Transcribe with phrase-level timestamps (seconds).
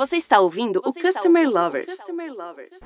[0.00, 1.94] Você está ouvindo Você o Customer ouvindo Lovers.
[1.94, 2.80] Customer Lovers.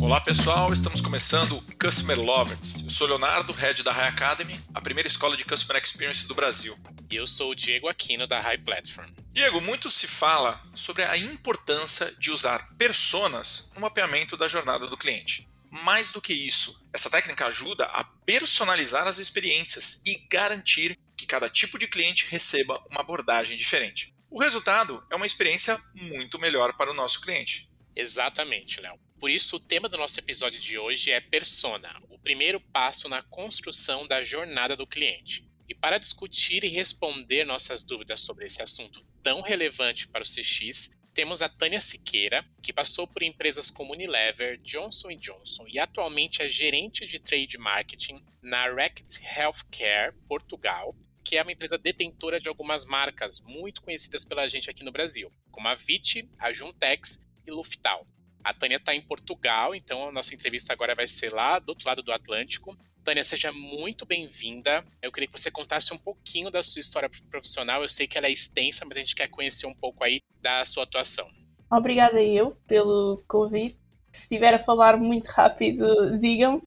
[0.00, 2.84] Olá pessoal, estamos começando o Customer Lovers.
[2.84, 6.78] Eu sou Leonardo, head da High Academy, a primeira escola de Customer Experience do Brasil.
[7.10, 9.10] E eu sou o Diego Aquino da High Platform.
[9.32, 14.96] Diego, muito se fala sobre a importância de usar personas no mapeamento da jornada do
[14.96, 15.48] cliente.
[15.72, 21.50] Mais do que isso, essa técnica ajuda a personalizar as experiências e garantir que cada
[21.50, 24.16] tipo de cliente receba uma abordagem diferente.
[24.30, 27.70] O resultado é uma experiência muito melhor para o nosso cliente.
[27.96, 29.00] Exatamente, Léo.
[29.18, 33.22] Por isso, o tema do nosso episódio de hoje é persona, o primeiro passo na
[33.22, 35.48] construção da jornada do cliente.
[35.66, 40.90] E para discutir e responder nossas dúvidas sobre esse assunto tão relevante para o CX,
[41.14, 46.48] temos a Tânia Siqueira, que passou por empresas como Unilever, Johnson Johnson e atualmente é
[46.48, 50.94] gerente de trade marketing na Reckitt Healthcare Portugal,
[51.28, 55.30] que é uma empresa detentora de algumas marcas muito conhecidas pela gente aqui no Brasil,
[55.50, 58.02] como a Viti, a Juntex e Luftal.
[58.42, 61.86] A Tânia está em Portugal, então a nossa entrevista agora vai ser lá do outro
[61.86, 62.74] lado do Atlântico.
[63.04, 64.82] Tânia, seja muito bem-vinda.
[65.02, 67.82] Eu queria que você contasse um pouquinho da sua história profissional.
[67.82, 70.64] Eu sei que ela é extensa, mas a gente quer conhecer um pouco aí da
[70.64, 71.28] sua atuação.
[71.70, 73.78] Obrigada eu pelo convite.
[74.12, 76.62] Se estiver a falar muito rápido, digam,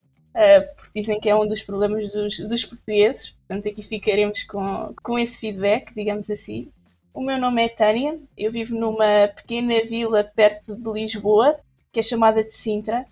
[0.75, 3.30] porque dizem que é um dos problemas dos, dos portugueses.
[3.30, 6.72] Portanto, aqui ficaremos com, com esse feedback, digamos assim.
[7.14, 11.59] O meu nome é Tânia, eu vivo numa pequena vila perto de Lisboa,
[11.92, 13.06] que é chamada de Sintra.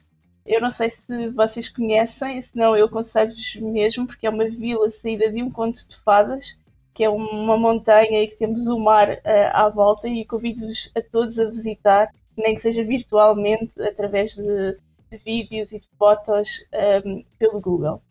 [0.46, 5.30] Eu não sei se vocês conhecem, senão eu aconselho-vos mesmo, porque é uma vila saída
[5.30, 6.58] de um conto de fadas,
[6.94, 9.20] que é uma montanha e que temos o mar uh,
[9.54, 14.78] à volta, e convido-vos a todos a visitar, nem que seja virtualmente, através de,
[15.10, 16.64] de vídeos e de fotos
[17.06, 18.02] um, pelo Google.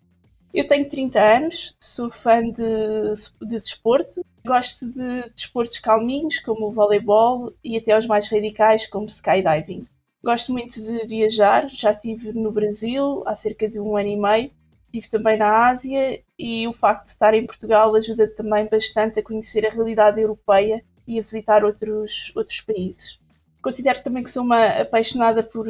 [0.53, 6.73] Eu tenho 30 anos, sou fã de, de desporto, gosto de desportos calminhos, como o
[6.73, 9.87] voleibol, e até os mais radicais, como skydiving.
[10.25, 14.51] Gosto muito de viajar, já estive no Brasil há cerca de um ano e meio,
[14.87, 19.23] estive também na Ásia e o facto de estar em Portugal ajuda também bastante a
[19.23, 23.19] conhecer a realidade europeia e a visitar outros, outros países.
[23.69, 25.67] Considero também que sou uma apaixonada por,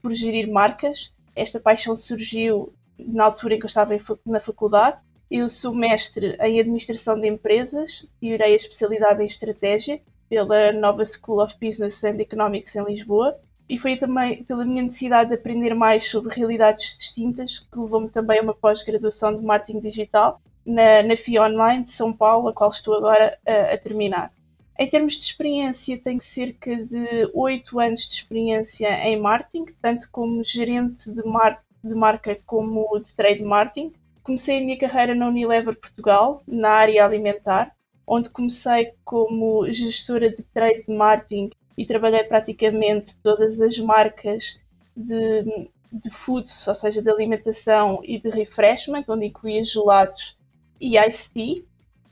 [0.00, 1.10] por gerir marcas.
[1.36, 4.96] Esta paixão surgiu na altura em que eu estava na faculdade.
[5.30, 11.04] Eu sou mestre em Administração de Empresas e irei a especialidade em Estratégia pela Nova
[11.04, 15.74] School of Business and Economics em Lisboa e foi também pela minha necessidade de aprender
[15.74, 21.18] mais sobre realidades distintas que levou-me também a uma pós-graduação de marketing digital na, na
[21.18, 24.32] FIA Online de São Paulo, a qual estou agora a, a terminar.
[24.82, 30.42] Em termos de experiência, tenho cerca de 8 anos de experiência em marketing, tanto como
[30.42, 33.92] gerente de, mar de marca como de trade marketing.
[34.24, 37.72] Comecei a minha carreira na Unilever Portugal, na área alimentar,
[38.04, 44.58] onde comecei como gestora de trade marketing e trabalhei praticamente todas as marcas
[44.96, 50.36] de, de foods, ou seja, de alimentação e de refreshment, onde incluía gelados
[50.80, 51.64] e iced tea.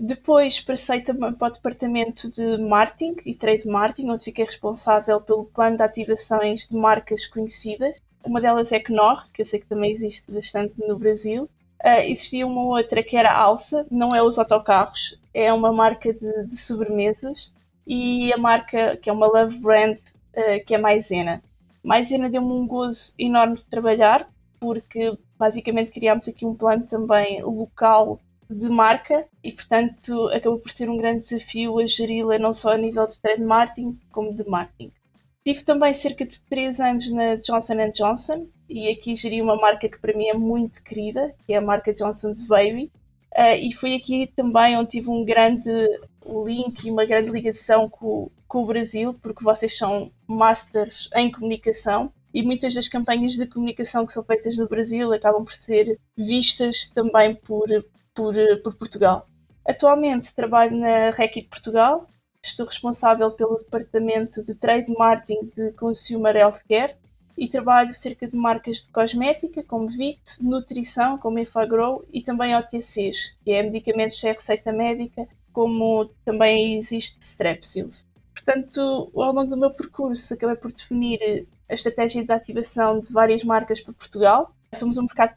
[0.03, 5.44] Depois passei também para o departamento de marketing e trade marketing, onde fiquei responsável pelo
[5.44, 8.00] plano de ativações de marcas conhecidas.
[8.25, 11.43] Uma delas é Knorr, que eu sei que também existe bastante no Brasil.
[11.84, 16.47] Uh, existia uma outra que era Alsa, não é os autocarros, é uma marca de,
[16.47, 17.53] de sobremesas
[17.87, 21.43] e a marca, que é uma love brand, uh, que é Maisena.
[21.84, 24.27] Maisena deu-me um gozo enorme de trabalhar,
[24.59, 28.19] porque basicamente criámos aqui um plano também local
[28.55, 32.78] de marca e, portanto, acabou por ser um grande desafio a geri-la não só a
[32.78, 34.93] nível de trade marketing, como de marketing.
[35.44, 39.99] Tive também cerca de 3 anos na Johnson Johnson e aqui geri uma marca que
[39.99, 42.91] para mim é muito querida, que é a marca Johnson's Baby.
[43.33, 45.71] Uh, e foi aqui também onde tive um grande
[46.47, 52.12] link e uma grande ligação com, com o Brasil, porque vocês são masters em comunicação
[52.32, 56.91] e muitas das campanhas de comunicação que são feitas no Brasil acabam por ser vistas
[56.94, 57.69] também por,
[58.20, 59.26] por, por Portugal.
[59.66, 62.06] Atualmente trabalho na Reckitt Portugal,
[62.43, 66.96] estou responsável pelo departamento de Trade Marketing de Consumer Healthcare
[67.37, 73.34] e trabalho cerca de marcas de cosmética como VIT, nutrição como Efagrow e também OTCs,
[73.43, 78.06] que é medicamentos sem receita médica como também existe Strepsils.
[78.34, 83.43] Portanto, ao longo do meu percurso, acabei por definir a estratégia de ativação de várias
[83.43, 84.55] marcas para Portugal.
[84.75, 85.34] Somos um mercado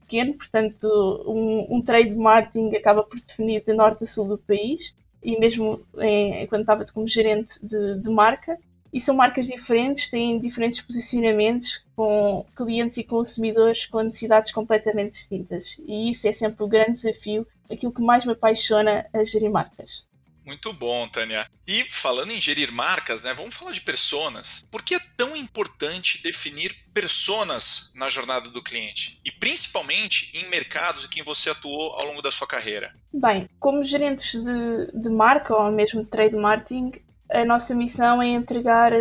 [0.00, 0.86] pequeno, portanto,
[1.26, 5.80] um, um trade marketing acaba por definir de norte a sul do país, e mesmo
[5.98, 8.58] em, quando estava como gerente de, de marca.
[8.92, 15.76] E são marcas diferentes, têm diferentes posicionamentos, com clientes e consumidores com necessidades completamente distintas.
[15.86, 20.04] E isso é sempre o grande desafio aquilo que mais me apaixona a gerir marcas.
[20.44, 21.46] Muito bom, Tânia.
[21.66, 24.66] E falando em gerir marcas, né, vamos falar de personas.
[24.70, 29.20] Por que é tão importante definir personas na jornada do cliente?
[29.24, 32.94] E principalmente em mercados em que você atuou ao longo da sua carreira?
[33.12, 36.92] Bem, como gerentes de, de marca ou mesmo de trade marketing,
[37.30, 38.92] a nossa missão é entregar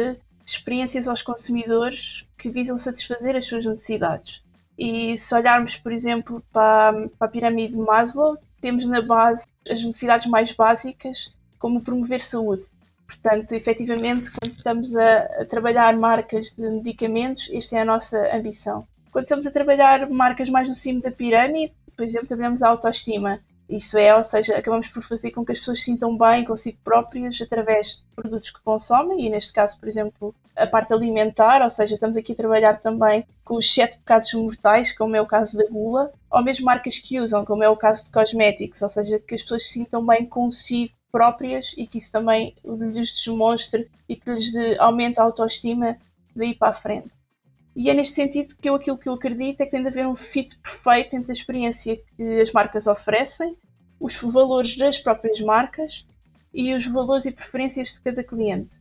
[0.45, 4.41] experiências aos consumidores que visam satisfazer as suas necessidades.
[4.77, 9.83] E se olharmos, por exemplo, para, para a pirâmide de Maslow, temos na base as
[9.83, 12.63] necessidades mais básicas, como promover saúde.
[13.05, 18.87] Portanto, efetivamente, quando estamos a, a, trabalhar marcas de medicamentos, esta é a nossa ambição.
[19.11, 23.41] Quando estamos a trabalhar marcas mais no cimo da pirâmide, por exemplo, trabalhamos a autoestima.
[23.69, 26.79] Isto é, ou seja, acabamos por fazer com que as pessoas se sintam bem consigo
[26.83, 31.69] próprias através de produtos que consomem, e neste caso, por exemplo, a parte alimentar, ou
[31.69, 35.55] seja, estamos aqui a trabalhar também com os sete pecados mortais, como é o caso
[35.55, 39.19] da gula, ou mesmo marcas que usam, como é o caso de cosméticos, ou seja,
[39.19, 44.15] que as pessoas se sintam bem consigo próprias e que isso também lhes demonstre e
[44.15, 45.95] que lhes aumente a autoestima
[46.35, 47.18] daí para a frente.
[47.75, 50.07] E é neste sentido que eu aquilo que eu acredito é que tem de haver
[50.07, 53.55] um fit perfeito entre a experiência que as marcas oferecem,
[53.99, 56.05] os valores das próprias marcas
[56.53, 58.77] e os valores e preferências de cada cliente.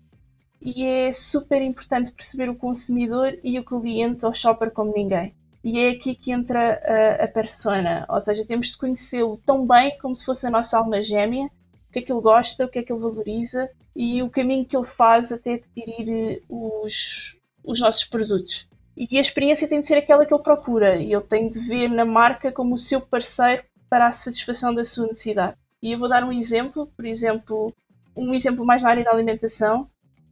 [0.60, 5.34] E é super importante perceber o consumidor e o cliente ou shopper como ninguém.
[5.62, 9.96] E é aqui que entra a, a persona, ou seja, temos de conhecê-lo tão bem
[9.98, 11.46] como se fosse a nossa alma gêmea,
[11.88, 14.64] o que é que ele gosta, o que é que ele valoriza e o caminho
[14.64, 18.67] que ele faz até adquirir os, os nossos produtos.
[19.00, 21.88] E a experiência tem de ser aquela que ele procura e ele tem de ver
[21.88, 25.56] na marca como o seu parceiro para a satisfação da sua necessidade.
[25.80, 27.72] E eu vou dar um exemplo, por exemplo,
[28.16, 29.88] um exemplo mais na área da alimentação,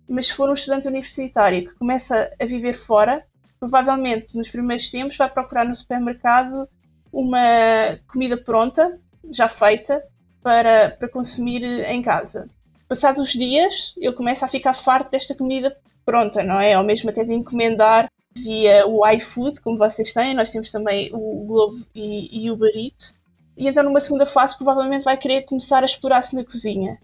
[0.09, 3.25] mas se for um estudante universitário que começa a viver fora,
[3.61, 6.69] provavelmente nos primeiros tempos vai procurar no supermercado
[7.13, 8.99] uma comida pronta,
[9.31, 10.03] já feita,
[10.43, 12.49] para, para consumir em casa.
[12.89, 16.77] Passados os dias, ele começa a ficar farto desta comida pronta, não é?
[16.77, 21.45] Ou mesmo até de encomendar via o iFood, como vocês têm, nós temos também o
[21.45, 23.15] Globo e, o Eats.
[23.57, 26.99] E então numa segunda fase provavelmente vai querer começar a explorar-se na cozinha.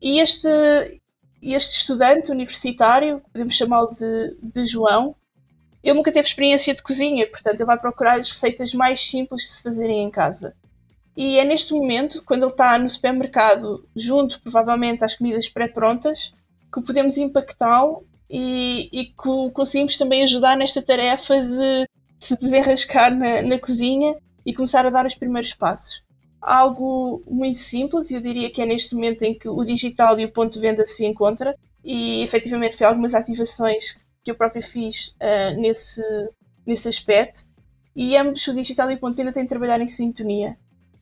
[0.00, 0.48] E este,
[1.42, 5.16] este estudante universitário, podemos chamá-lo de, de João,
[5.82, 9.52] ele nunca teve experiência de cozinha, portanto ele vai procurar as receitas mais simples de
[9.52, 10.54] se fazerem em casa.
[11.16, 16.32] E é neste momento, quando ele está no supermercado, junto provavelmente às comidas pré-prontas,
[16.72, 21.88] que podemos impactá-lo e, e que conseguimos também ajudar nesta tarefa de
[22.18, 26.02] se desenrascar na, na cozinha e começar a dar os primeiros passos.
[26.40, 30.32] Algo muito simples, eu diria que é neste momento em que o digital e o
[30.32, 35.60] ponto de venda se encontram, e efetivamente foi algumas ativações que eu própria fiz uh,
[35.60, 36.02] nesse,
[36.64, 37.46] nesse aspecto,
[37.94, 40.56] e ambos, o digital e o ponto de venda, têm de trabalhar em sintonia.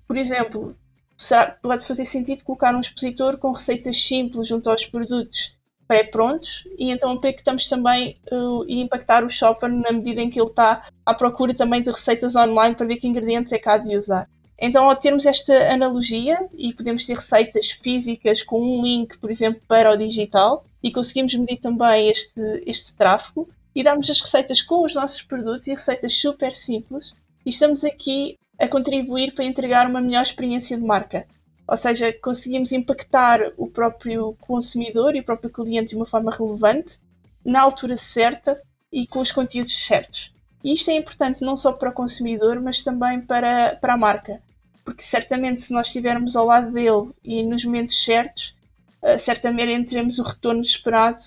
[0.07, 0.77] Por exemplo,
[1.17, 5.54] será, pode fazer sentido colocar um expositor com receitas simples junto aos produtos
[5.87, 10.87] pré-prontos e então impactamos também uh, impactar o shopper na medida em que ele está
[11.05, 14.29] à procura também de receitas online para ver que ingredientes é que há de usar.
[14.59, 19.61] Então, ao termos esta analogia e podemos ter receitas físicas com um link, por exemplo,
[19.67, 24.85] para o digital e conseguimos medir também este, este tráfego e damos as receitas com
[24.85, 27.13] os nossos produtos e receitas super simples
[27.45, 31.27] e estamos aqui a contribuir para entregar uma melhor experiência de marca.
[31.67, 36.99] Ou seja, conseguimos impactar o próprio consumidor e o próprio cliente de uma forma relevante,
[37.45, 38.61] na altura certa
[38.93, 40.33] e com os conteúdos certos.
[40.63, 44.43] E isto é importante não só para o consumidor, mas também para, para a marca.
[44.85, 48.55] Porque certamente se nós estivermos ao lado dele e nos momentos certos,
[49.03, 51.23] uh, certamente teremos o retorno esperado,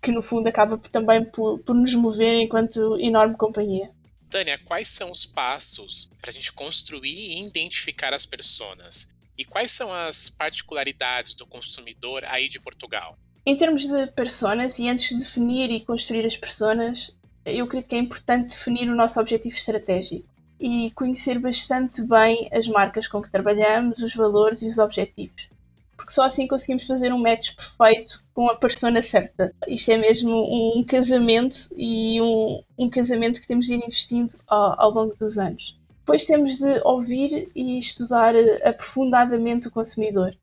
[0.00, 3.90] que no fundo acaba também por, por nos mover enquanto enorme companhia.
[4.30, 9.12] Tânia, quais são os passos para a gente construir e identificar as pessoas?
[9.38, 13.16] E quais são as particularidades do consumidor aí de Portugal?
[13.46, 17.14] Em termos de personas, e antes de definir e construir as personas,
[17.46, 20.28] eu acredito que é importante definir o nosso objetivo estratégico
[20.58, 25.48] e conhecer bastante bem as marcas com que trabalhamos, os valores e os objetivos.
[25.96, 29.54] Porque só assim conseguimos fazer um match perfeito com a persona certa.
[29.68, 34.80] Isto é mesmo um casamento e um, um casamento que temos de ir investindo ao,
[34.80, 35.77] ao longo dos anos.
[36.08, 38.34] Depois temos de ouvir e estudar
[38.64, 40.34] aprofundadamente o consumidor.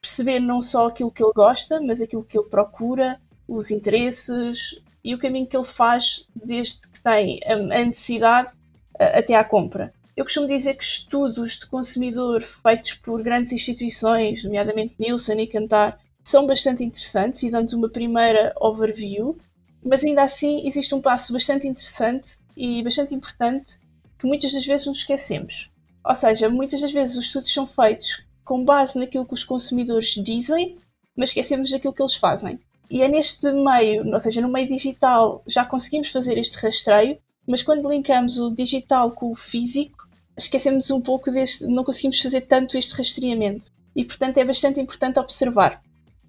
[0.00, 5.14] Perceber não só aquilo que ele gosta, mas aquilo que ele procura, os interesses e
[5.14, 8.50] o caminho que ele faz desde que tem a necessidade
[8.98, 9.94] até à compra.
[10.16, 16.00] Eu costumo dizer que estudos de consumidor feitos por grandes instituições, nomeadamente Nielsen e Kantar,
[16.24, 19.38] são bastante interessantes e dão-nos uma primeira overview,
[19.84, 23.80] mas ainda assim existe um passo bastante interessante e bastante importante
[24.22, 25.68] que muitas das vezes nos esquecemos.
[26.02, 30.14] Ou seja, muitas das vezes os estudos são feitos com base naquilo que os consumidores
[30.14, 30.78] dizem
[31.16, 32.58] mas esquecemos daquilo que eles fazem.
[32.90, 37.62] E é neste meio, ou seja, no meio digital, já conseguimos fazer este rastreio, mas
[37.62, 42.76] quando linkamos o digital com o físico, esquecemos um pouco deste, não conseguimos fazer tanto
[42.76, 43.66] este rastreamento.
[43.94, 45.82] E portanto é bastante importante observar.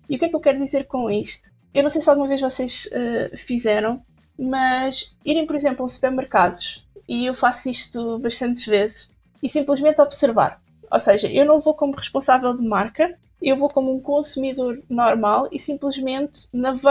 [0.09, 1.49] E o que é que eu quero dizer com isto?
[1.73, 4.01] Eu não sei se alguma vez vocês uh, fizeram,
[4.37, 9.09] mas irem, por exemplo, a supermercados, e eu faço isto bastantes vezes,
[9.41, 10.61] e simplesmente observar.
[10.91, 15.49] Ou seja, eu não vou como responsável de marca, eu vou como um consumidor normal
[15.51, 16.81] e simplesmente nave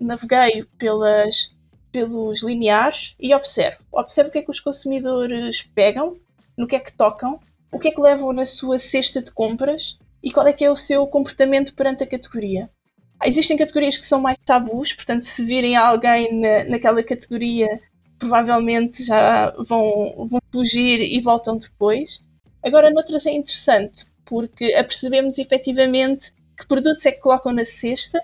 [0.00, 1.54] naveguei pelas,
[1.92, 3.84] pelos lineares e observo.
[3.92, 6.16] Observo o que é que os consumidores pegam,
[6.56, 7.38] no que é que tocam,
[7.70, 10.70] o que é que levam na sua cesta de compras e qual é que é
[10.70, 12.70] o seu comportamento perante a categoria.
[13.22, 17.80] Existem categorias que são mais tabus, portanto, se virem alguém na, naquela categoria,
[18.24, 22.22] provavelmente já vão, vão fugir e voltam depois.
[22.62, 28.22] Agora, noutras é interessante, porque apercebemos efetivamente que produtos é que colocam na cesta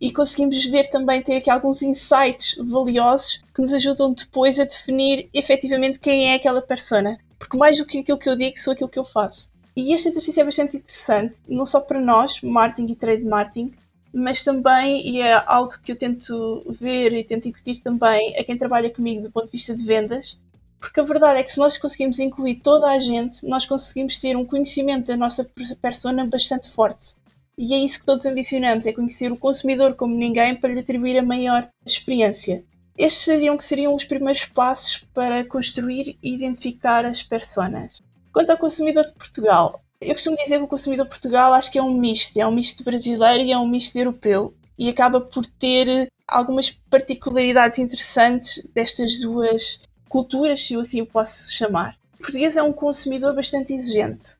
[0.00, 5.28] e conseguimos ver também, ter aqui alguns insights valiosos que nos ajudam depois a definir
[5.32, 7.16] efetivamente quem é aquela persona.
[7.38, 9.48] Porque mais do que aquilo que eu digo, sou aquilo que eu faço.
[9.76, 13.72] E este exercício é bastante interessante, não só para nós, marketing e trade marketing,
[14.12, 18.56] mas também, e é algo que eu tento ver e tento incutir também a quem
[18.56, 20.38] trabalha comigo do ponto de vista de vendas,
[20.80, 24.36] porque a verdade é que se nós conseguimos incluir toda a gente, nós conseguimos ter
[24.36, 25.44] um conhecimento da nossa
[25.80, 27.14] persona bastante forte.
[27.56, 31.18] E é isso que todos ambicionamos, é conhecer o consumidor como ninguém para lhe atribuir
[31.18, 32.64] a maior experiência.
[32.96, 38.00] Estes seriam que seriam os primeiros passos para construir e identificar as personas.
[38.32, 41.78] Quanto ao consumidor de Portugal, eu costumo dizer que o consumidor de Portugal acho que
[41.78, 45.44] é um misto, é um misto brasileiro e é um misto europeu e acaba por
[45.44, 51.96] ter algumas particularidades interessantes destas duas culturas, se eu assim o posso chamar.
[52.14, 54.36] O português é um consumidor bastante exigente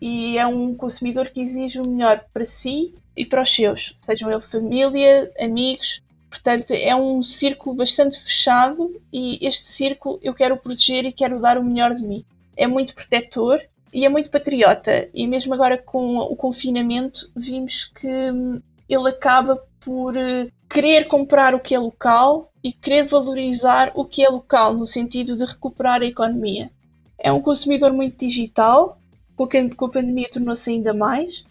[0.00, 4.30] e é um consumidor que exige o melhor para si e para os seus, sejam
[4.30, 6.02] ele família, amigos.
[6.30, 11.58] Portanto, é um círculo bastante fechado e este círculo eu quero proteger e quero dar
[11.58, 12.24] o melhor de mim.
[12.56, 13.60] É muito protetor
[13.92, 15.08] e é muito patriota.
[15.12, 21.54] E mesmo agora com o confinamento, vimos que hum, ele acaba por eh, querer comprar
[21.54, 26.00] o que é local e querer valorizar o que é local, no sentido de recuperar
[26.00, 26.70] a economia.
[27.18, 28.98] É um consumidor muito digital,
[29.36, 31.44] com a pandemia tornou-se ainda mais.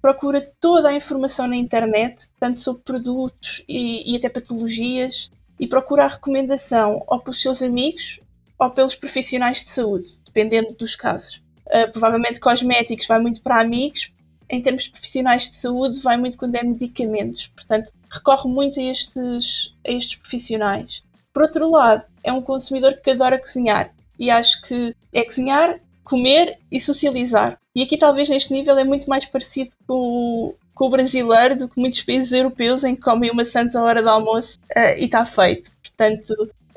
[0.00, 6.04] Procura toda a informação na internet, tanto sobre produtos e, e até patologias, e procura
[6.04, 8.20] a recomendação ou pelos seus amigos
[8.58, 11.43] ou pelos profissionais de saúde, dependendo dos casos.
[11.66, 14.10] Uh, provavelmente cosméticos vai muito para amigos,
[14.50, 17.46] em termos profissionais de saúde vai muito quando é medicamentos.
[17.48, 21.02] Portanto, recorre muito a estes, a estes profissionais.
[21.32, 26.58] Por outro lado, é um consumidor que adora cozinhar e acho que é cozinhar, comer
[26.70, 27.58] e socializar.
[27.74, 31.68] E aqui, talvez, neste nível, é muito mais parecido com o, com o brasileiro do
[31.68, 35.26] que muitos países europeus em que comem uma santa hora de almoço uh, e está
[35.26, 35.72] feito.
[35.82, 36.34] Portanto,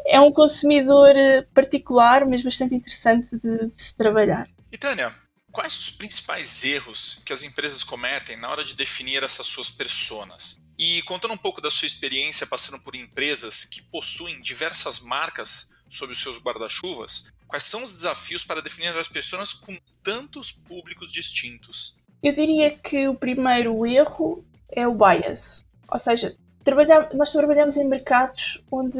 [0.07, 4.47] é um consumidor eh, particular, mas bastante interessante de, de se trabalhar.
[4.69, 5.15] E Tânia,
[5.51, 10.59] quais os principais erros que as empresas cometem na hora de definir essas suas personas?
[10.77, 16.11] E contando um pouco da sua experiência passando por empresas que possuem diversas marcas sob
[16.11, 21.97] os seus guarda-chuvas, quais são os desafios para definir as pessoas com tantos públicos distintos?
[22.21, 25.63] Eu diria que o primeiro erro é o bias.
[25.89, 28.99] Ou seja, trabalhar, nós trabalhamos em mercados onde,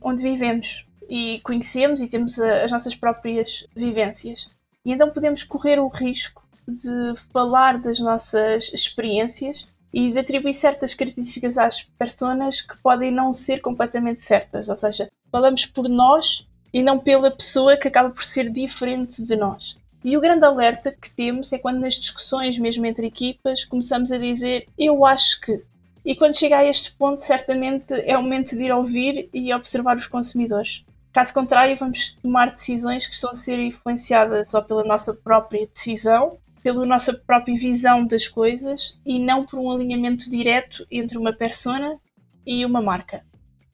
[0.00, 4.48] onde vivemos e conhecemos e temos as nossas próprias vivências.
[4.84, 10.94] E então podemos correr o risco de falar das nossas experiências e de atribuir certas
[10.94, 16.82] características às personas que podem não ser completamente certas, ou seja, falamos por nós e
[16.82, 19.76] não pela pessoa que acaba por ser diferente de nós.
[20.04, 24.18] E o grande alerta que temos é quando nas discussões, mesmo entre equipas, começamos a
[24.18, 25.62] dizer eu acho que.
[26.04, 29.96] E quando chega a este ponto, certamente é o momento de ir ouvir e observar
[29.96, 30.84] os consumidores.
[31.12, 36.38] Caso contrário, vamos tomar decisões que estão a ser influenciadas só pela nossa própria decisão
[36.62, 41.98] pela nossa própria visão das coisas e não por um alinhamento direto entre uma persona
[42.46, 43.24] e uma marca.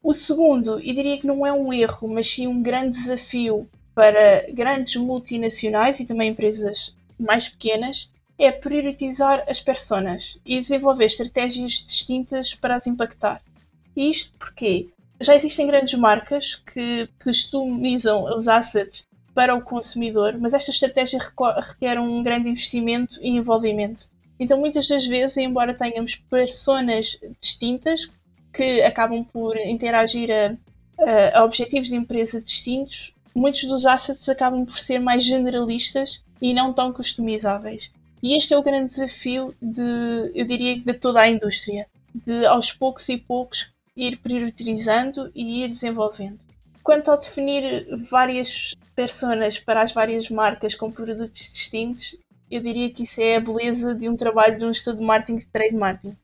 [0.02, 4.46] O segundo, e diria que não é um erro, mas sim um grande desafio para
[4.52, 12.54] grandes multinacionais e também empresas mais pequenas, é priorizar as personas e desenvolver estratégias distintas
[12.54, 13.42] para as impactar.
[13.96, 14.88] Isto porque
[15.20, 21.20] já existem grandes marcas que customizam os assets para o consumidor, mas esta estratégia
[21.60, 24.08] requer um grande investimento e envolvimento.
[24.38, 28.08] Então, muitas das vezes, embora tenhamos personas distintas
[28.52, 34.78] que acabam por interagir a, a objetivos de empresa distintos, muitos dos assets acabam por
[34.78, 37.90] ser mais generalistas e não tão customizáveis.
[38.22, 42.72] E este é o grande desafio de, eu diria, de toda a indústria, de aos
[42.72, 46.38] poucos e poucos ir priorizando e ir desenvolvendo.
[46.82, 52.16] Quanto ao definir várias personas para as várias marcas com produtos distintos,
[52.50, 55.38] eu diria que isso é a beleza de um trabalho de um estudo de marketing
[55.38, 56.16] de trade marketing.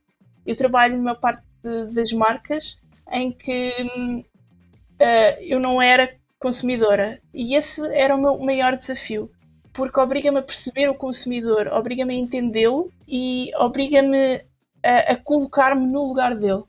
[0.46, 2.78] Eu trabalho numa parte de, das marcas
[3.10, 9.30] em que uh, eu não era consumidora e esse era o meu maior desafio
[9.74, 14.40] porque obriga-me a perceber o consumidor, obriga-me a entendê-lo e obriga-me
[14.82, 16.62] a, a colocar-me no lugar dele.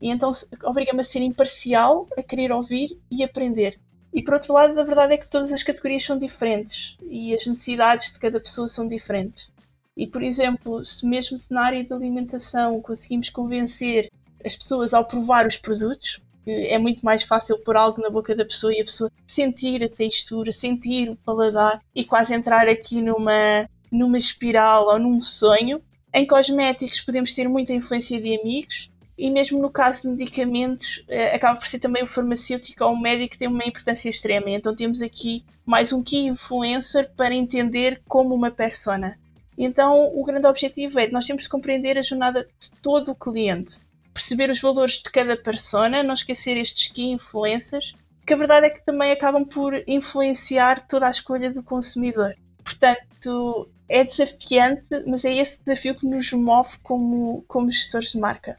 [0.00, 0.32] E então
[0.64, 3.78] obriga-me a ser imparcial, a querer ouvir e aprender.
[4.12, 7.46] E por outro lado, a verdade é que todas as categorias são diferentes e as
[7.46, 9.50] necessidades de cada pessoa são diferentes.
[9.96, 14.10] E por exemplo, se mesmo se na área de alimentação conseguimos convencer
[14.44, 18.44] as pessoas ao provar os produtos, é muito mais fácil pôr algo na boca da
[18.44, 23.68] pessoa e a pessoa sentir a textura, sentir o paladar e quase entrar aqui numa,
[23.90, 25.82] numa espiral ou num sonho.
[26.14, 31.34] Em cosméticos podemos ter muita influência de amigos e mesmo no caso de medicamentos eh,
[31.34, 34.50] acaba por ser também o farmacêutico ou o médico que tem uma importância extrema.
[34.50, 39.18] Então temos aqui mais um key influencer para entender como uma persona.
[39.56, 43.80] Então o grande objetivo é nós temos de compreender a jornada de todo o cliente
[44.16, 47.94] perceber os valores de cada persona, não esquecer estes key influencers,
[48.26, 52.34] que a verdade é que também acabam por influenciar toda a escolha do consumidor.
[52.64, 58.56] Portanto, é desafiante, mas é esse desafio que nos move como, como gestores de marca.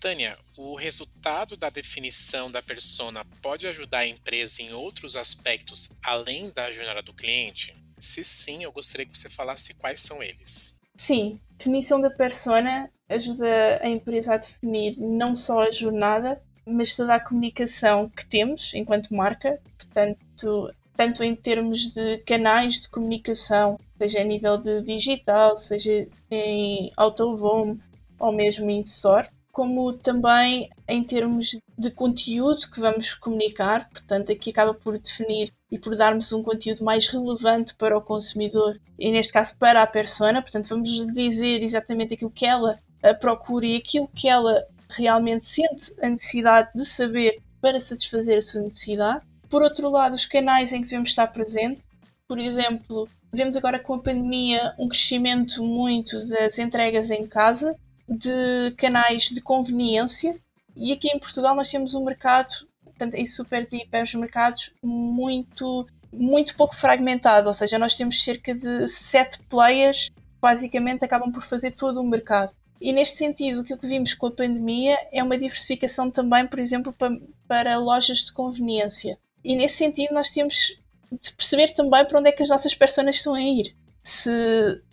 [0.00, 6.50] Tânia, o resultado da definição da persona pode ajudar a empresa em outros aspectos além
[6.50, 7.74] da jornada do cliente?
[7.98, 10.78] Se sim, eu gostaria que você falasse quais são eles.
[10.96, 17.14] Sim, definição da persona ajuda a empresa a definir não só a jornada, mas toda
[17.14, 24.20] a comunicação que temos enquanto marca, portanto, tanto em termos de canais de comunicação, seja
[24.20, 27.80] a nível de digital, seja em home
[28.18, 34.50] ou mesmo em store, como também em termos de conteúdo que vamos comunicar, portanto, aqui
[34.50, 39.32] acaba por definir e por darmos um conteúdo mais relevante para o consumidor e, neste
[39.32, 42.78] caso, para a persona, portanto, vamos dizer exatamente aquilo que ela
[43.18, 48.60] procura e aquilo que ela realmente sente a necessidade de saber para satisfazer a sua
[48.60, 49.24] necessidade.
[49.48, 51.80] Por outro lado, os canais em que devemos estar presente,
[52.28, 57.74] por exemplo, vemos agora com a pandemia um crescimento muito das entregas em casa,
[58.08, 60.38] de canais de conveniência,
[60.74, 62.52] e aqui em Portugal nós temos um mercado,
[62.84, 68.88] portanto, em supers e hipermercados, muito, muito pouco fragmentado, ou seja, nós temos cerca de
[68.88, 72.52] sete players que basicamente acabam por fazer todo o mercado.
[72.80, 76.92] E neste sentido, o que vimos com a pandemia é uma diversificação também, por exemplo,
[76.92, 77.16] para,
[77.48, 79.18] para lojas de conveniência.
[79.42, 80.76] E nesse sentido, nós temos
[81.10, 83.74] de perceber também para onde é que as nossas pessoas estão a ir.
[84.02, 84.30] Se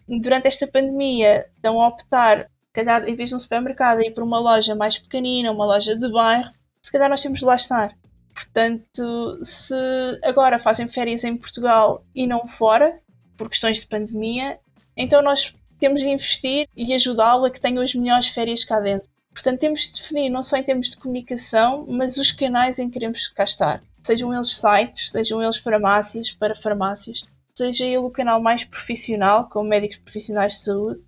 [0.07, 4.23] durante esta pandemia estão a optar, calhar, em vez de um supermercado, a ir para
[4.23, 7.95] uma loja mais pequenina, uma loja de bairro, se calhar nós temos de lá estar.
[8.33, 9.75] Portanto, se
[10.23, 12.99] agora fazem férias em Portugal e não fora,
[13.37, 14.59] por questões de pandemia,
[14.97, 19.09] então nós temos de investir e ajudá-lo a que tenha as melhores férias cá dentro.
[19.33, 22.93] Portanto, temos de definir, não só em termos de comunicação, mas os canais em que
[22.93, 23.81] queremos cá estar.
[24.03, 27.23] Sejam eles sites, sejam eles farmácias para farmácias,
[27.55, 31.01] seja ele o canal mais profissional, como médicos profissionais de saúde,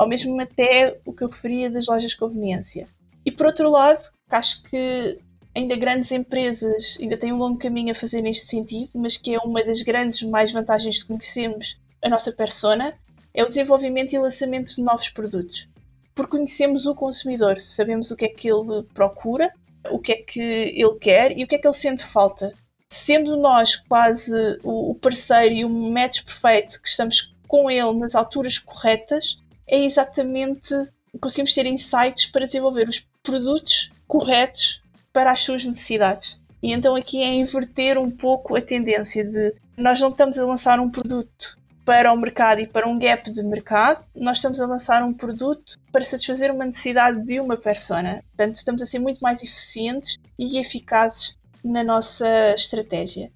[0.00, 2.88] ou mesmo até o que eu referia das lojas de conveniência.
[3.24, 5.18] E por outro lado, acho que
[5.54, 9.38] ainda grandes empresas ainda têm um longo caminho a fazer neste sentido, mas que é
[9.38, 12.94] uma das grandes mais vantagens de conhecermos a nossa persona
[13.34, 15.68] é o desenvolvimento e lançamento de novos produtos.
[16.14, 19.52] Porque conhecemos o consumidor, sabemos o que é que ele procura,
[19.90, 22.54] o que é que ele quer e o que é que ele sente falta.
[22.88, 24.32] Sendo nós quase
[24.64, 29.38] o parceiro e o match perfeito que estamos com ele nas alturas corretas,
[29.70, 30.74] é exatamente
[31.20, 36.38] conseguimos ter insights para desenvolver os produtos corretos para as suas necessidades.
[36.62, 40.78] E então aqui é inverter um pouco a tendência de nós não estamos a lançar
[40.78, 45.02] um produto para o mercado e para um gap de mercado, nós estamos a lançar
[45.02, 48.22] um produto para satisfazer uma necessidade de uma persona.
[48.28, 53.32] Portanto, estamos a ser muito mais eficientes e eficazes na nossa estratégia.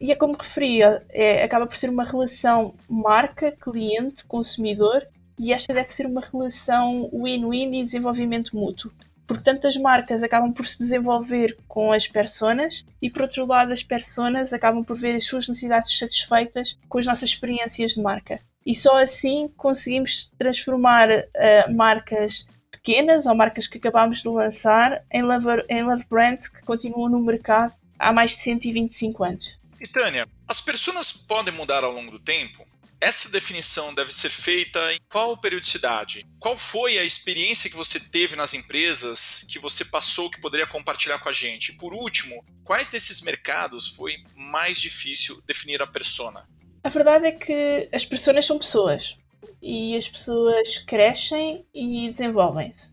[0.00, 5.04] E é como referia, é, acaba por ser uma relação marca, cliente, consumidor,
[5.38, 8.92] e esta deve ser uma relação win-win e desenvolvimento mútuo
[9.28, 13.82] porque tantas marcas acabam por se desenvolver com as personas e por outro lado as
[13.82, 18.40] personas acabam por ver as suas necessidades satisfeitas com as nossas experiências de marca.
[18.64, 25.22] E só assim conseguimos transformar uh, marcas pequenas ou marcas que acabamos de lançar em
[25.22, 29.58] love, em love brands que continuam no mercado há mais de 125 anos.
[29.78, 32.66] E Tânia, as pessoas podem mudar ao longo do tempo?
[33.00, 36.26] Essa definição deve ser feita em qual periodicidade?
[36.40, 41.18] Qual foi a experiência que você teve nas empresas que você passou que poderia compartilhar
[41.20, 41.72] com a gente?
[41.72, 46.44] Por último, quais desses mercados foi mais difícil definir a persona?
[46.82, 49.16] A verdade é que as pessoas são pessoas
[49.62, 52.90] e as pessoas crescem e desenvolvem-se.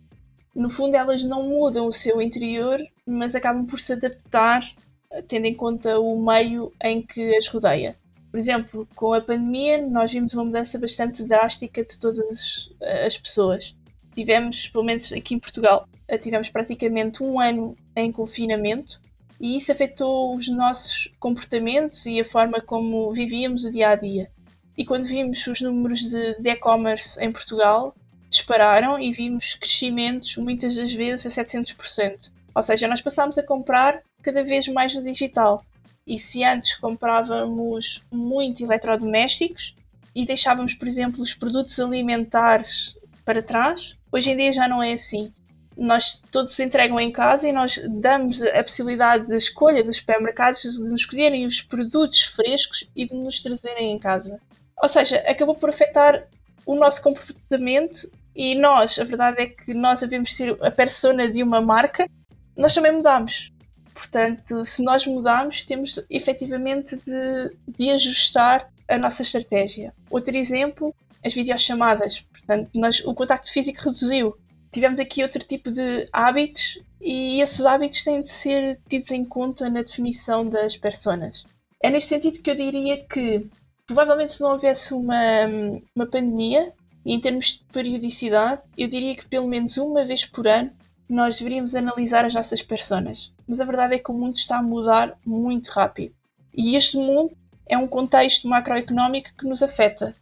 [0.55, 4.63] No fundo, elas não mudam o seu interior, mas acabam por se adaptar
[5.27, 7.97] tendo em conta o meio em que as rodeia.
[8.35, 12.69] Por exemplo, com a pandemia, nós vimos uma mudança bastante drástica de todas
[13.05, 13.73] as pessoas.
[14.13, 18.99] Tivemos, pelo menos aqui em Portugal, eh, tivemos praticamente um ano em confinamento
[19.39, 24.29] e isso afetou os nossos comportamentos e a forma como vivíamos o dia a dia.
[24.77, 27.95] E quando vimos os números de e-commerce em Portugal,
[28.29, 32.33] dispararam e vimos crescimentos muitas das vezes a 700%.
[32.53, 35.63] Ou seja, nós passámos a comprar cada vez mais no digital.
[36.07, 39.73] E se antes comprávamos muito eletrodomésticos
[40.13, 44.93] e deixávamos, por exemplo, os produtos alimentares para trás, hoje em dia já não é
[44.93, 45.33] assim.
[45.75, 50.79] Nós todos entregam em casa e nós damos a possibilidade de escolha dos supermercados de
[50.79, 54.39] nos escolherem os produtos frescos e de nos trazerem em casa.
[54.81, 56.27] Ou seja, acabou por afetar
[56.65, 61.41] o nosso comportamento e nós, a verdade é que nós devemos ser a persona de
[61.41, 62.07] uma marca,
[62.55, 63.51] nós também mudamos.
[63.95, 69.93] Portanto, se nós mudarmos, temos efetivamente de, de ajustar a nossa estratégia.
[70.09, 70.93] Outro exemplo,
[71.25, 72.19] as videochamadas.
[72.19, 74.35] Portanto, nós, o contacto físico reduziu.
[74.71, 79.69] Tivemos aqui outro tipo de hábitos e esses hábitos têm de ser tidos em conta
[79.69, 81.45] na definição das personas.
[81.81, 83.47] É neste sentido que eu diria que
[83.87, 85.47] provavelmente se não houvesse uma,
[85.95, 86.73] uma pandemia,
[87.05, 90.71] e em termos de periodicidade, eu diria que pelo menos uma vez por ano
[91.07, 93.31] nós deveríamos analisar as nossas personas.
[93.47, 96.13] Mas a verdade é que o mundo está a mudar muito rápido.
[96.53, 97.35] E este mundo
[97.67, 100.15] é um contexto macroeconómico que nos afeta.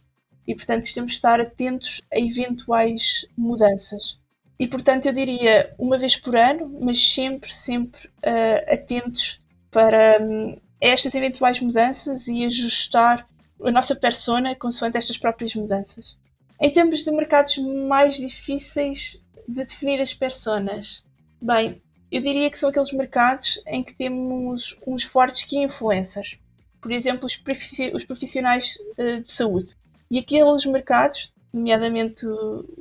[0.46, 4.18] E, portanto, temos de estar atentos a eventuais mudanças.
[4.58, 10.60] E, portanto, eu diria uma vez por ano, mas sempre, sempre uh, atentos para um,
[10.80, 13.26] estas eventuais mudanças e ajustar
[13.62, 16.16] a nossa persona consoante estas próprias mudanças.
[16.60, 21.04] Em termos de mercados mais difíceis, de definir as personas?
[21.40, 26.38] Bem, eu diria que são aqueles mercados em que temos uns fortes key influencers.
[26.80, 29.74] Por exemplo, os profissionais eh, de saúde.
[30.10, 32.24] E aqueles mercados, nomeadamente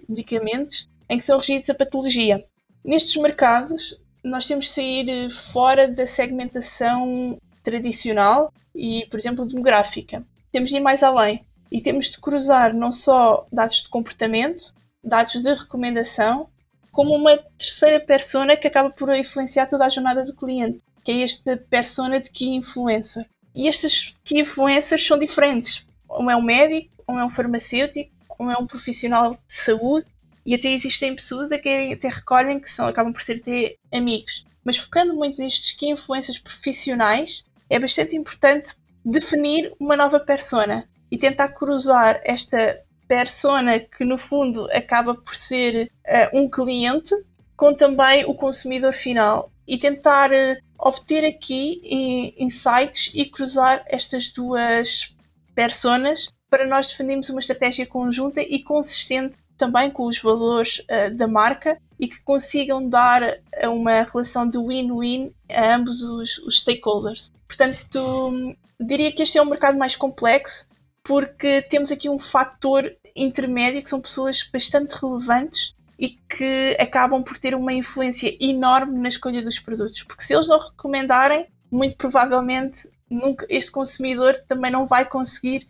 [0.08, 2.46] medicamentos, em que são regidos a patologia.
[2.84, 10.24] Nestes mercados, nós temos de sair eh, fora da segmentação tradicional e, por exemplo, demográfica.
[10.52, 14.74] Temos de ir mais além e temos de cruzar não só dados de comportamento,
[15.04, 16.50] dados de recomendação,
[16.94, 21.24] como uma terceira persona que acaba por influenciar toda a jornada do cliente, que é
[21.24, 23.26] esta persona de key influencer.
[23.54, 25.84] E estes key influencers são diferentes.
[26.10, 30.06] Um é um médico, um é um farmacêutico, um é um profissional de saúde
[30.46, 34.46] e até existem pessoas a que até recolhem que são, acabam por ser até amigos.
[34.64, 38.72] Mas focando muito nestes key influencers profissionais, é bastante importante
[39.04, 42.80] definir uma nova persona e tentar cruzar esta
[43.14, 47.14] persona que no fundo acaba por ser uh, um cliente
[47.56, 55.16] com também o consumidor final e tentar uh, obter aqui insights e cruzar estas duas
[55.54, 61.28] personas para nós definirmos uma estratégia conjunta e consistente também com os valores uh, da
[61.28, 63.22] marca e que consigam dar
[63.66, 67.32] uma relação de win-win a ambos os, os stakeholders.
[67.48, 70.68] Portanto, diria que este é um mercado mais complexo
[71.04, 77.38] porque temos aqui um fator intermédio que são pessoas bastante relevantes e que acabam por
[77.38, 80.04] ter uma influência enorme na escolha dos produtos.
[80.04, 85.68] Porque se eles não recomendarem, muito provavelmente nunca, este consumidor também não vai conseguir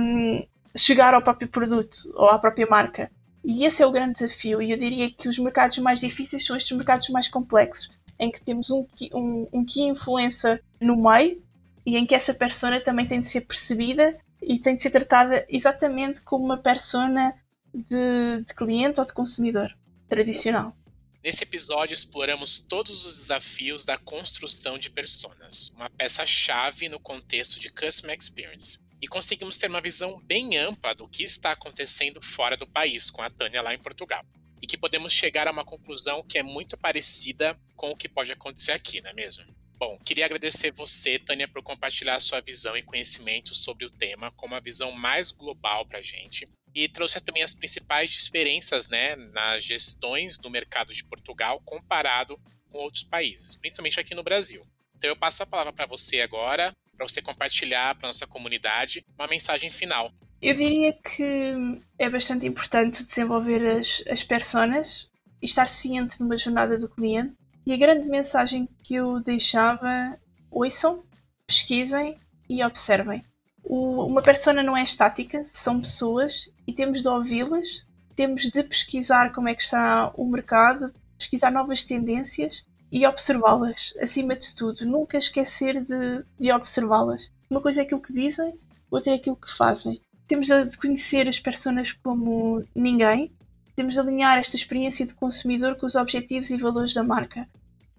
[0.00, 3.10] um, chegar ao próprio produto ou à própria marca.
[3.44, 4.60] E esse é o grande desafio.
[4.60, 8.42] E eu diria que os mercados mais difíceis são estes mercados mais complexos, em que
[8.42, 11.40] temos um, um, um key influencer no meio
[11.86, 15.44] e em que essa persona também tem de ser percebida e tem de ser tratada
[15.48, 17.34] exatamente como uma persona
[17.74, 19.76] de, de cliente ou de consumidor
[20.08, 20.76] tradicional.
[21.22, 27.68] Nesse episódio exploramos todos os desafios da construção de personas, uma peça-chave no contexto de
[27.70, 28.78] Customer Experience.
[29.00, 33.22] E conseguimos ter uma visão bem ampla do que está acontecendo fora do país, com
[33.22, 34.24] a Tânia lá em Portugal.
[34.60, 38.32] E que podemos chegar a uma conclusão que é muito parecida com o que pode
[38.32, 39.44] acontecer aqui, não é mesmo?
[39.78, 44.46] Bom, queria agradecer você, Tânia, por compartilhar sua visão e conhecimento sobre o tema com
[44.46, 46.46] uma visão mais global para a gente.
[46.74, 52.36] E trouxe também as principais diferenças né, nas gestões do mercado de Portugal comparado
[52.70, 54.66] com outros países, principalmente aqui no Brasil.
[54.96, 59.28] Então eu passo a palavra para você agora, para você compartilhar para nossa comunidade uma
[59.28, 60.12] mensagem final.
[60.42, 61.54] Eu diria que
[61.98, 65.08] é bastante importante desenvolver as, as personas
[65.40, 67.34] e estar ciente de uma jornada do cliente.
[67.68, 70.18] E a grande mensagem que eu deixava:
[70.50, 71.02] ouçam,
[71.46, 72.16] pesquisem
[72.48, 73.22] e observem.
[73.62, 77.84] O, uma persona não é estática, são pessoas e temos de ouvi-las,
[78.16, 84.34] temos de pesquisar como é que está o mercado, pesquisar novas tendências e observá-las, acima
[84.34, 84.86] de tudo.
[84.86, 87.30] Nunca esquecer de, de observá-las.
[87.50, 88.58] Uma coisa é aquilo que dizem,
[88.90, 90.00] outra é aquilo que fazem.
[90.26, 93.30] Temos de conhecer as pessoas como ninguém,
[93.76, 97.46] temos de alinhar esta experiência de consumidor com os objetivos e valores da marca.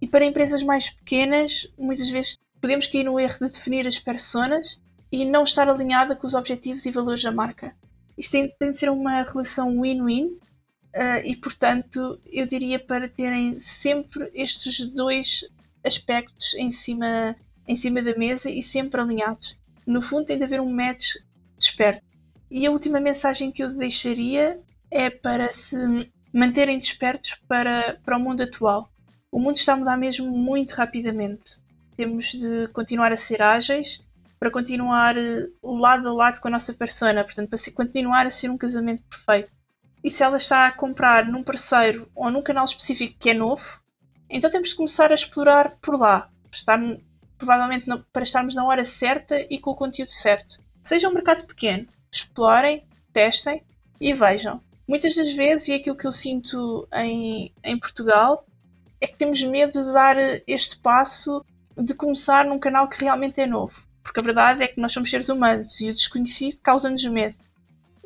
[0.02, 4.78] E para empresas mais pequenas, muitas vezes podemos cair no erro de definir as personas
[5.12, 7.76] e não estar alinhada com os objetivos e valores da marca.
[8.18, 13.60] Isto tem, tem de ser uma relação win-win uh, e, portanto, eu diria para terem
[13.60, 15.46] sempre estes dois
[15.86, 17.36] aspectos em cima,
[17.68, 19.58] em cima da mesa e sempre alinhados.
[19.88, 21.16] No fundo, tem de haver um match
[21.58, 22.06] desperto.
[22.52, 24.60] E a última mensagem que eu deixaria
[24.92, 25.78] é para se
[26.34, 28.92] manterem despertos para, para o mundo atual.
[29.32, 31.58] O mundo está a mudar mesmo muito rapidamente.
[31.96, 34.02] Temos de continuar a ser ágeis
[34.40, 38.32] para continuar eh, o lado a lado com a nossa persona, portanto, para continuar a
[38.32, 39.52] ser um casamento perfeito.
[40.04, 43.80] E se ela está a comprar num parceiro ou num canal específico que é novo,
[44.30, 46.80] então temos de começar a explorar por lá, estar,
[47.38, 50.64] provavelmente para estarmos na hora certa e com o conteúdo certo.
[50.84, 53.62] Seja um mercado pequeno, explorem, testem
[54.00, 54.62] e vejam.
[54.88, 58.46] Muitas das vezes, e é aquilo que eu sinto em, em Portugal,
[59.02, 60.16] é que temos medo de dar
[60.48, 61.44] este passo
[61.78, 63.82] de começar num canal que realmente é novo.
[64.04, 67.36] Porque a verdade é que nós somos seres humanos e o desconhecido causa-nos medo.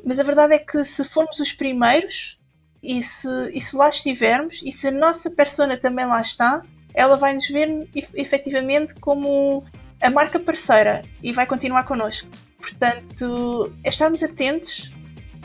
[0.04, 2.38] Mas a verdade é que se formos os primeiros
[2.82, 7.16] e se, e se lá estivermos e se a nossa persona também lá está, ela
[7.16, 9.64] vai nos ver efetivamente como
[10.00, 12.28] a marca parceira e vai continuar connosco.
[12.58, 14.90] Portanto, é estarmos atentos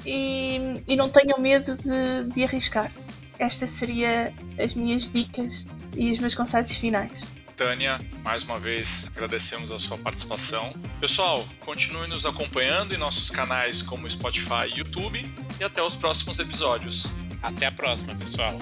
[0.05, 2.91] e, e não tenham medo de, de arriscar.
[3.39, 7.21] Estas seriam as minhas dicas e os meus conselhos finais.
[7.55, 10.73] Tânia, mais uma vez agradecemos a sua participação.
[10.99, 15.25] Pessoal, continue nos acompanhando em nossos canais como Spotify e YouTube
[15.59, 17.07] e até os próximos episódios.
[17.41, 18.57] Até a próxima, pessoal.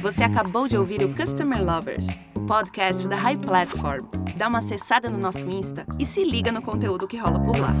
[0.00, 4.06] Você acabou de ouvir o Customer Lovers, o podcast da High Platform.
[4.36, 7.74] Dá uma acessada no nosso Insta e se liga no conteúdo que rola por lá.